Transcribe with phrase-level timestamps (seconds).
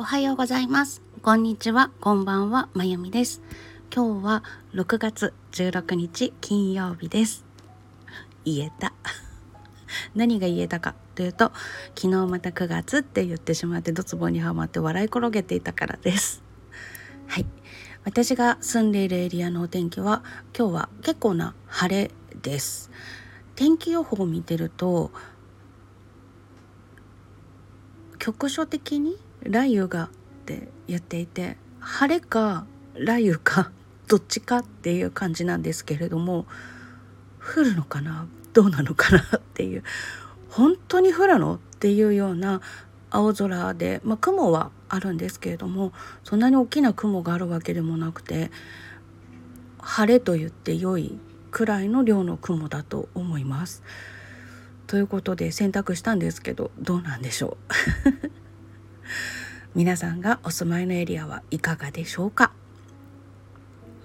[0.00, 1.02] おはようございます。
[1.20, 1.90] こんにちは。
[2.00, 3.42] こんばんはまゆみです。
[3.94, 4.42] 今日は
[4.72, 7.44] 6月16日金曜日です。
[8.46, 8.94] 言えた。
[10.16, 11.52] 何が言えたかというと
[11.94, 16.42] 昨日また9月って言ってしまってドツボにはまって笑い転げていたからです。
[17.26, 17.46] はい。
[18.04, 20.24] 私が住んでいるエリアのお天気は
[20.58, 22.10] 今日は結構な晴れ
[22.40, 22.90] です。
[23.54, 25.10] 天気予報を見てると
[28.18, 30.08] 局所的に雷雨がっ
[30.46, 33.70] て言っていて晴れか雷雨か
[34.08, 36.46] どっちかっていう感じなんですけれども
[37.38, 39.84] 降るのかなどうなのかなっていう
[40.48, 42.60] 本当に降るのっていうような
[43.10, 45.92] 青空で、まあ、雲はあるんですけれども
[46.24, 48.50] そんなに大きな雲があるわけでもなくて
[49.78, 51.18] 晴れと言って良い
[51.50, 53.82] くらいの量の雲だと思います。
[54.86, 57.56] ということで選択したんですけどどうなんでしょ
[58.26, 58.30] う？
[59.74, 62.52] 皆さんがお住まいのエリアはいかがでしょうか？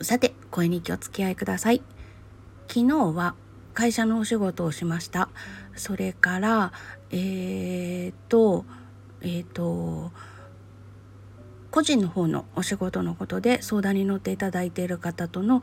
[0.00, 1.82] さて声に気をつけ合いください。
[2.68, 3.34] 昨日は
[3.72, 5.28] 会社のお仕事をしました。
[5.74, 6.72] それから
[7.10, 8.64] えー、っと
[9.22, 10.12] えー、っと
[11.70, 15.62] 個人の方のお仕事のことで相談に乗っていただいている方との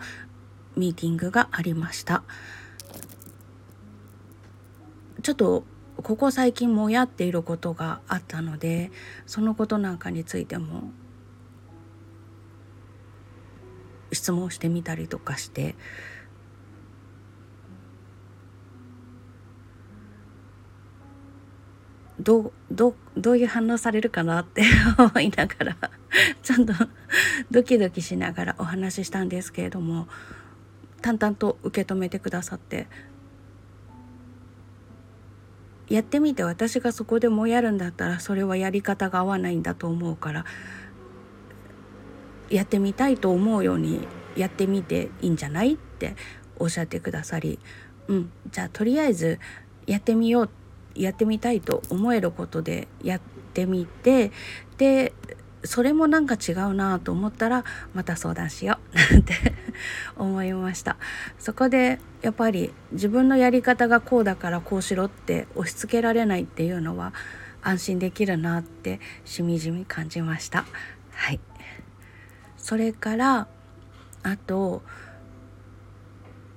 [0.76, 2.23] ミーティングがありました。
[5.22, 5.64] ちょっと
[6.02, 8.91] ここ最近もやっていることがあったので
[9.25, 10.91] そのことなんかについても
[14.11, 15.75] 質問してみたりとかして
[22.19, 24.64] どうどどういう反応されるかなって
[24.97, 25.77] 思いながら
[26.41, 26.73] ちゃんと
[27.52, 30.08] ドキドキしながらお話ししたんですけれども
[31.02, 32.88] 淡々と受け止めてくださって
[35.94, 40.44] やってみて私がそこでもやるんだったらそれはやり方が合わないんだと思うから
[42.49, 46.15] やってみたいと思うようにやってみていいんじゃないって
[46.58, 47.59] おっしゃってくださり
[48.08, 49.39] うんじゃあとりあえず
[49.86, 50.49] やってみよう
[50.95, 53.21] やってみたいと思えることでやっ
[53.54, 54.31] てみて
[54.80, 55.14] で
[55.63, 57.63] それもなんか違うなと思ったら
[57.93, 59.33] また相談しよう なんて
[60.17, 60.97] 思いました。
[61.39, 67.13] そこでやっぱり自分のやり方がこうだからこうしろって押し付けられないっていうのは
[67.61, 70.65] 安心できるなってしみじみ感じました。
[71.11, 71.39] はい。
[72.57, 73.47] それから
[74.23, 74.83] あと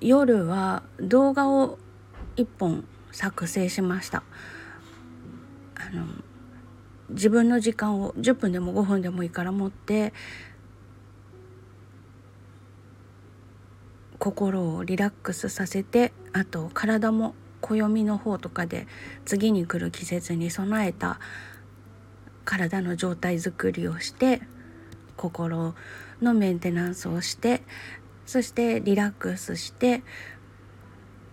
[0.01, 1.79] 夜は動画を
[2.37, 4.23] 1本作成しました。
[5.75, 6.07] あの
[7.11, 10.13] 自分の時間を10分でも5分でもいいから持って
[14.19, 18.87] 心をリラックスさせてあと体も暦の方とかで
[19.25, 21.21] 次に来る季節に備えた
[22.45, 24.41] 体の状態づくりをして
[25.17, 25.75] 心
[26.21, 27.63] のメンテナンスをして
[28.25, 30.03] そしてリラックスして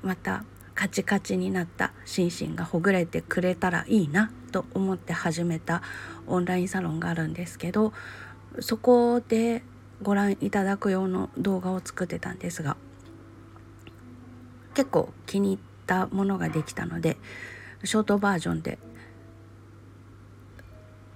[0.01, 0.43] また
[0.75, 4.31] カチカチになった心身がほぐれてくれたらいいな。
[4.53, 5.81] と思って始めた
[6.27, 7.91] オンラインサロンがあるんですけど
[8.59, 9.63] そこで
[10.01, 12.77] ご覧いただく用の動画を作ってたんですが
[14.75, 17.17] 結構気に入ったものができたので
[17.83, 18.77] ショートバージョンで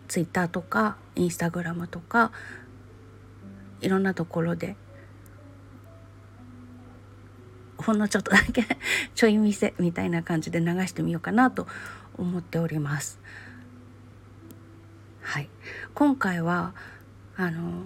[0.07, 2.31] Twitter とか Instagram とか
[3.81, 4.75] いろんなところで
[7.77, 8.65] ほんのちょっとだけ
[9.15, 11.67] ちょい見せみたいな感じで流してみようかなと
[12.17, 13.19] 思っております。
[15.21, 15.49] はい、
[15.93, 16.73] 今回は
[17.35, 17.83] あの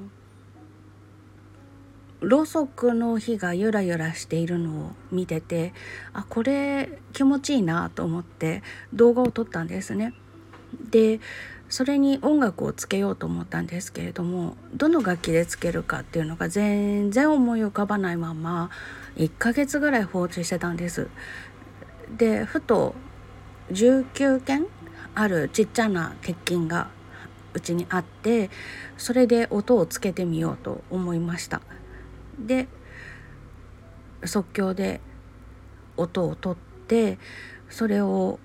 [2.22, 5.74] ろうそくの火がゆらゆらしているのを見てて
[6.14, 8.62] あこれ気持ちいいなと思って
[8.94, 10.14] 動画を撮ったんですね。
[10.92, 11.20] で
[11.68, 18.70] それに音楽をつけようと思ったんですけれどもどの楽器でつけるかっていうのが全然思い浮かばないまま
[19.16, 21.10] 1ヶ月ぐらい放置してたんです。
[22.18, 22.94] でふと
[23.72, 24.68] 19件
[25.16, 26.90] あるちっちゃな鉄筋が
[27.54, 28.50] うちにあって
[28.98, 31.62] それで音をつけてみようと思いました。
[32.40, 32.68] で
[34.24, 35.02] 即興で
[35.98, 37.18] 音を取って
[37.70, 38.40] それを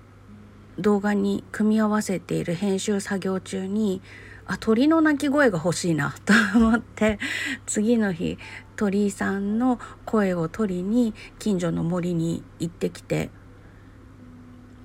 [0.78, 4.02] 動画に組み合わせている編集作業中に
[4.46, 7.18] あ鳥の鳴き声が欲しいなと思って
[7.66, 8.38] 次の日
[8.76, 13.30] 鳥居さんの声を取りに近所の森に行ってきて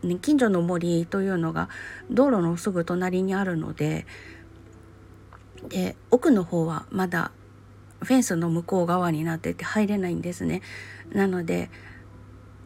[0.03, 1.69] ね、近所の森というのが
[2.09, 4.06] 道路のすぐ隣にあるので
[5.69, 7.31] で奥の方はまだ
[8.01, 10.62] フェンスの向こう側になってて入れないんですね。
[11.12, 11.69] なので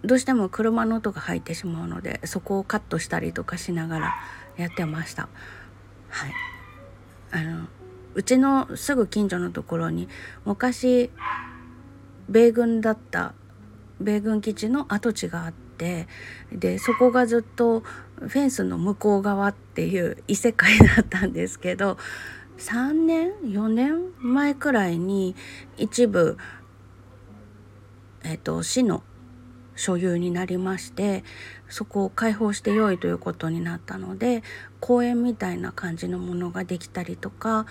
[0.04, 4.16] どうしても車の音が入ってしまうのでそこをカットしたりとかしながら
[4.56, 5.28] やってました。
[6.10, 6.32] はい
[7.32, 7.68] あの
[8.14, 10.08] うちのすぐ近所のところに
[10.46, 11.10] 昔
[12.30, 13.34] 米軍だった
[14.00, 16.08] 米軍基地の跡地があってで
[16.80, 17.82] そこがずっと
[18.20, 21.98] フェンスの向こう側っていう異世界だったんですけど
[22.58, 25.36] 3年4年前くらいに
[25.78, 26.38] 一部、
[28.24, 29.04] えっと、市の
[29.76, 31.24] 所有になりまして
[31.68, 34.42] そこを開放してよいということになったので
[34.80, 37.66] 公園みたいな感じのものができたりとか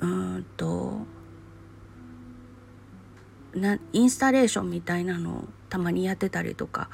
[0.00, 0.98] うんと
[3.54, 6.88] なインスタレーションみたいなのをたまにやってたりとか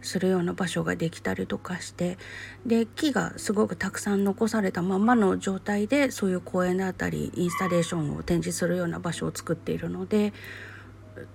[0.00, 2.18] するような場所ができたりとかして
[2.66, 10.32] で木がすごくたくさん残されたままの状態でそういう公園であったりインスタレーションを展示するような場所を作っているので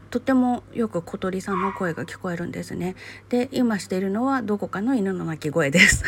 [0.10, 2.96] とてもよく小鳥さんの声が聞こえるんですね。
[3.30, 6.06] で今しているのはどこかの犬の鳴き声です。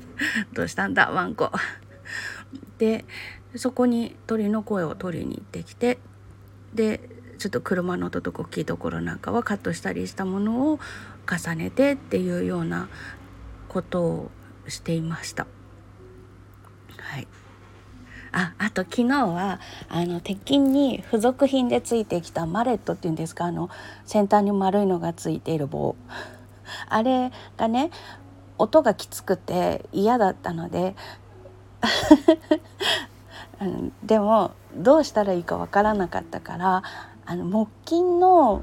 [0.52, 1.50] どうしたんだワンコ。
[2.78, 3.04] で
[3.56, 5.98] そこに鳥の声を取りに行ってきて
[6.74, 7.08] で
[7.38, 10.80] ちょっと車の音とか大きいところなんかはカットしたりしたものを
[11.28, 12.88] 重ねてっていうような
[13.68, 14.30] ことを
[14.68, 15.46] していました。
[16.98, 17.28] はい
[18.32, 23.70] ああと昨日はあの鉄筋に付属品でついてきたマレットっていうんですかあの
[24.06, 25.94] 先端に丸いのがついている棒
[26.88, 27.90] あれがね
[28.58, 30.96] 音がきつくて嫌だったので
[34.02, 36.82] でもどうしたらいいかわからなかったから
[37.26, 38.62] あの木琴の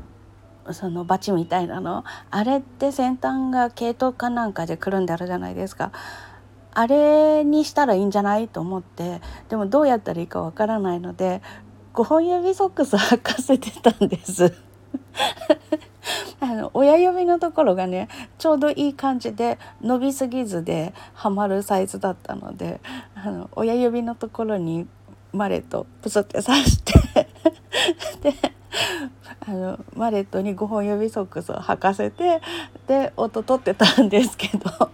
[0.72, 5.92] そのバチみたいなのあれって先端が毛糸かなんかでくるんであるじゃないですか。
[6.74, 11.42] あれにしたらいいんじゃないと思ってでもどうやったらいいかわからないので
[11.94, 14.54] 5本指ソックス履かせてたんです
[16.40, 22.80] あの親指のところがねちょうどいい感じで伸びすぎずではまるサイズだったので
[23.16, 24.88] あの親指のところに
[25.34, 27.21] マレットプスって刺して
[28.22, 28.34] で
[29.40, 32.42] あのマレットに5本指ソックスを履かせて
[32.88, 34.92] で音取ってたんですけど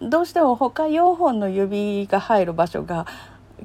[0.00, 3.06] どうしても他4本の指が入る場所が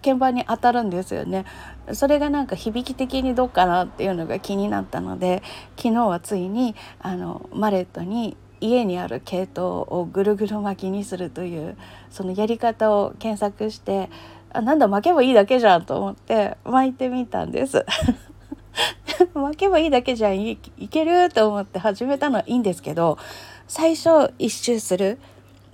[0.04, 1.46] 鍵盤に当たるんですよね。
[1.94, 5.42] それがなんか響き的にどうかなっていうのが気になったので
[5.78, 11.78] 昨日はついにあのマレットに家にある系統をぐるぐる巻きにするという
[12.10, 14.10] そのやり方を検索して
[14.54, 17.86] あなんだ巻けばいいだけじゃんと思って巻いてみたんです。
[19.34, 23.18] 巻けばいいだけじゃんいけると思って始めたのはいいんですけど
[23.68, 25.20] 最初一周する。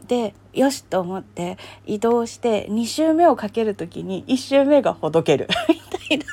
[0.08, 5.48] でよしと思って移動して2周目をかける時に1周目がほどける。
[5.70, 6.26] みたいな。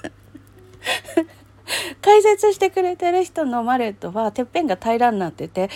[2.03, 5.71] 解説してくれてる人のマレットはてっぺんが平らになってて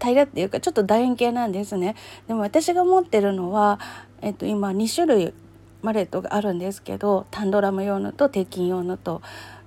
[0.00, 1.96] 平らっていうかちょっと楕円形なんですね。
[2.26, 3.78] でも私が持ってるのは、
[4.22, 5.34] えっと、今2種類
[5.82, 9.22] マレットがあるんですけどタンドラム用のと鉄筋用のと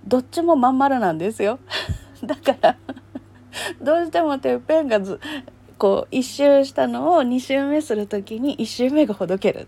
[0.05, 1.59] どっちもまん丸なんですよ。
[2.23, 2.77] だから
[3.81, 5.19] どうしてもてっぺんがず
[5.77, 9.67] こう1周したのを2周目する時に1周目がほどける。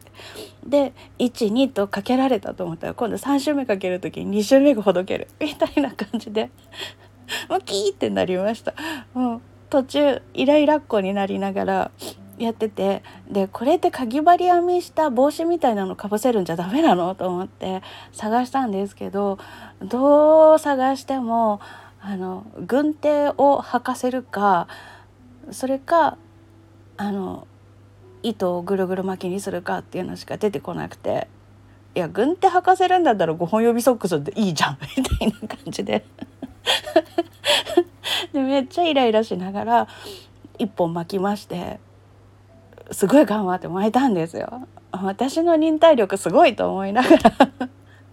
[0.65, 5.27] で12とかけられたと思ったら今度3周目かける時に2周目がほどける。
[5.39, 6.49] みたいな感じで
[7.49, 8.73] もうキーってなりました。
[9.13, 11.91] もう途中イライラっ子になりながら
[12.37, 19.37] やっててでこれってかぎ針編みした帽子みたいなのかぶせるんじゃダメなのと思って探したんですけど
[19.81, 21.61] どう探しても
[22.01, 24.67] あの軍手を履かせるか
[25.51, 26.17] それか
[26.97, 27.47] あの
[28.21, 31.27] 糸をぐるぐる巻きにするかっていうのしか出てこなくて
[31.95, 36.05] いや軍手履かせるんだったら5本指ソックスでいいじゃん みたいな感じで。
[38.33, 39.87] でめっちゃイライラしながら
[40.59, 41.79] 1本巻きまして
[42.91, 44.67] すごい頑張って巻いたんですよ。
[44.91, 47.31] 私の忍耐力すごいと思いながら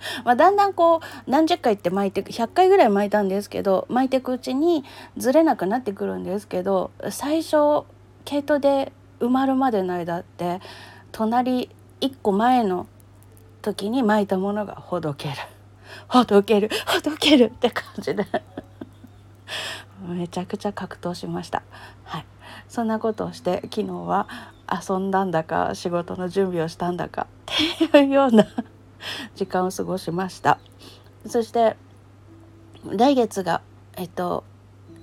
[0.25, 4.85] まあだんだんこう何十回って巻いて100回ぐらい巻いたんですけど巻いていくうちに
[5.17, 7.85] ずれなくなってくるんですけど最初
[8.25, 10.61] 毛糸で埋まるまでの間って
[11.13, 12.87] 隣1個前の
[13.61, 15.35] 時に巻いたものがほどける
[16.09, 18.27] ほどけるほどけるって感じで
[20.03, 21.63] めちゃくちゃ格闘しました。
[22.03, 22.25] はい
[22.73, 24.27] そんなことをして昨日は
[24.67, 27.27] 遊んだんだか仕事の準備をしたんだか
[27.85, 28.47] っていうような
[29.35, 30.59] 時間を過ごしました。
[31.27, 31.77] そして
[32.87, 33.61] 来月が
[33.99, 34.45] えっと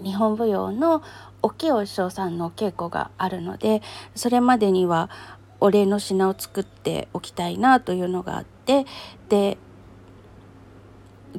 [0.03, 1.03] 日本舞踊の
[1.43, 3.83] 沖尾師匠さんの稽古があるので
[4.15, 5.11] それまでには
[5.59, 8.87] お礼の品を作っておきたいなというのがあって
[9.29, 9.59] で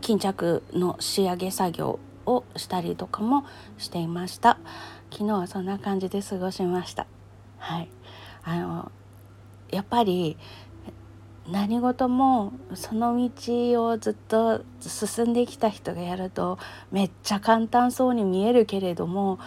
[0.01, 3.45] 巾着の仕上げ作業をしたりとかも
[3.79, 4.59] していました。
[5.21, 7.07] 昨日はそんな感じで過ごしました。
[7.59, 7.91] はい。
[8.43, 8.91] あの
[9.71, 10.39] やっぱり
[11.47, 16.59] 何事もその道をずっと進んできた人がやると
[16.91, 19.39] めっちゃ簡単そうに見えるけれども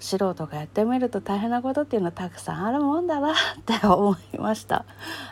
[0.00, 3.34] 素人がやってみると大変なことっていうのはたくさんあるもんだなっ
[3.66, 4.86] て思いました。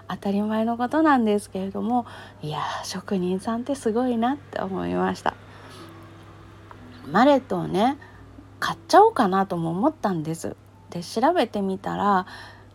[0.08, 2.04] 当たり前のことなんですけれども
[2.42, 5.34] いや職人さんってすごいなって思いました。
[7.10, 7.96] マレットをね
[8.60, 10.56] 買っちゃおうかなとも思ったんです。
[10.90, 12.26] で調べてみたら、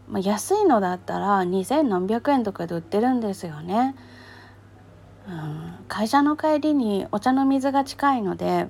[0.10, 3.96] まあ、安いのだったら2,000何百円とかで売ってるんですよね、
[5.28, 8.68] うん、会社の帰りにお茶の水が近いので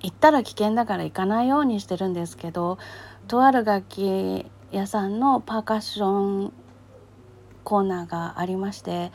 [0.00, 2.78] 行ったら危険だから行かないようにしてるんですけど
[3.26, 6.52] とある楽器屋さんのパーカッション
[7.64, 9.12] コーナーがありまして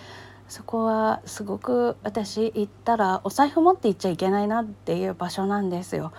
[0.54, 6.14] そこはすごく私行ったらお財布持って行っちゃいけないなっていう場所なんですよ。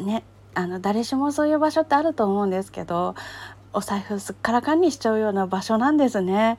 [0.00, 3.14] ねあの誰しもそういう場所ってあると思うんですけど
[3.74, 6.56] お財布すっからかんにしちゃうような場所なんですね。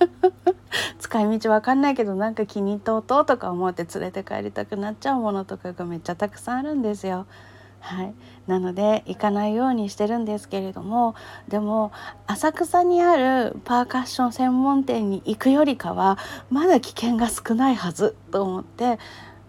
[1.00, 7.24] 使い道わかんないけどなんか気に入った音とか思って連れて帰りたくなっちゃうものとかがめっちゃたくさんあるんですよ。
[7.80, 8.14] はい、
[8.46, 11.14] なので行かないようにしてるんですけれども
[11.48, 11.92] でも
[12.26, 16.18] 浅草にあるパーカッション専門店に行くよりかは
[16.50, 18.98] まだ危険が少ないはずと思って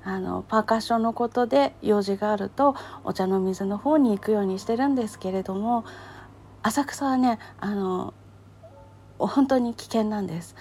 [0.03, 5.83] あのパーカッションのことで用事があるとお茶の水の方に行くようにしてるんですけれども
[6.61, 8.13] 浅草はねあの
[9.17, 10.55] 本当に危険なんです。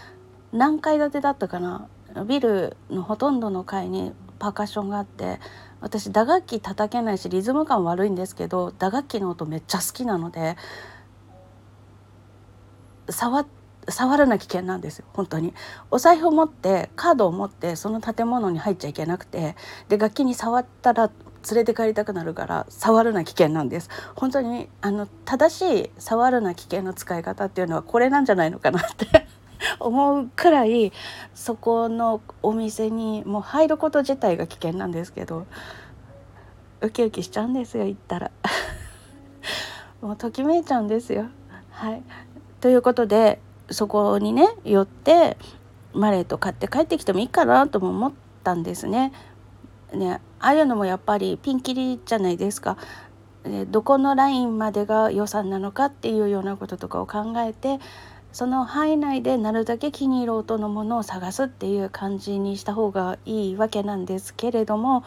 [0.53, 1.87] 何階建てだったかな？
[2.27, 5.39] ビルのほとんどの階にパーカッションがあって
[5.81, 10.57] 私打楽器叩けないしリズム感悪いんですけど打楽器の音めっちゃ好きなので
[13.09, 13.47] 触
[13.89, 15.55] 触るな危険なんですよ本当に。
[15.91, 19.57] お財布を持ってカードを持ってその建物に入っちゃいけなくて
[19.89, 21.11] で楽器に触ったら
[21.51, 23.89] 連れて帰りたくなるから触るな危険なんです。
[24.15, 29.27] 本当にあの正しい触るな危険の使い方っていうのはこれなんじゃないのかなって。
[29.81, 30.93] 思うくらい
[31.35, 35.47] そこのお店にもう入ること自体が危険なんですけど
[36.81, 38.31] ウキウキしちゃうんですよ行ったら
[40.01, 41.27] もうときめいちゃうんですよ。
[41.71, 42.03] はい、
[42.61, 45.37] ということでそこにね寄って
[45.93, 48.13] マレーと買って帰ってきてもいいかなとも思っ
[48.45, 49.13] たんですね。
[49.93, 52.77] ねああいうのもやっぱりピンキリじゃないですか。
[53.71, 57.79] どこのラインまでが予算なのかっていうようなこととかを考えて
[58.33, 65.05] その範囲内でなるだけ気に入る音のものを探すっていう感じにした方がいいわけなんですけれども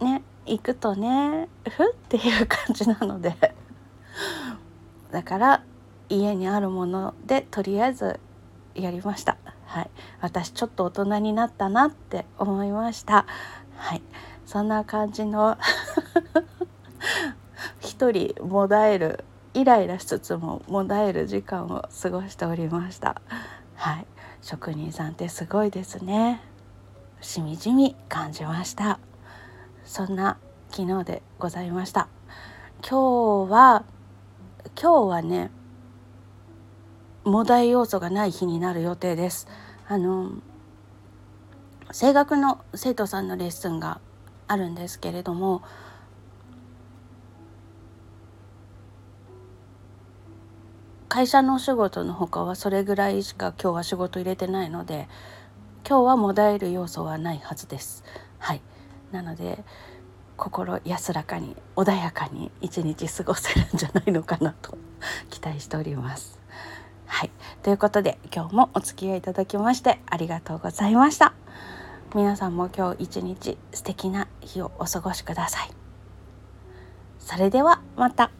[0.00, 3.36] ね行くとね ふっていう感じなので。
[5.12, 5.62] だから
[6.08, 8.20] 家にあるものでとりあえず
[8.74, 9.36] やりました。
[9.66, 9.90] はい。
[10.20, 13.26] 私ちょっと大人になったなって思いました。
[13.76, 14.02] はい。
[14.46, 15.58] そんな感じの
[17.80, 19.24] 一人もだえる
[19.58, 23.20] イライラしつつももだえる時間を過ごしておりました。
[23.74, 24.06] はい。
[24.40, 26.40] 職人さんってすごいですね。
[27.20, 29.00] しみじみ感じました。
[29.84, 30.38] そんな
[30.70, 32.06] 昨日でございました。
[32.88, 33.84] 今日は
[34.80, 35.50] 今日はね
[37.24, 39.48] モダイ要素がない日になる予定です。
[39.88, 40.30] あの
[41.90, 44.00] 声楽の生徒さんのレッスンが
[44.46, 45.62] あるんですけれども
[51.18, 55.08] 会社のお仕事の他はそれぐらいしか今日は仕事入れてないので
[55.84, 58.04] 今日はもだえる要素はないはずです。
[58.38, 58.60] はい
[59.10, 59.64] なので
[60.36, 64.78] 心安らかに穏やかに一日過ごせるんじゃないのかなと
[65.28, 66.38] 期待しております。
[67.06, 67.32] はい
[67.64, 71.34] ということで今日もお付き合いいただきましてありがとうございました。
[72.14, 75.70] 皆さんも今日一日素敵な日をお過ごしください。
[77.18, 78.30] それではまた。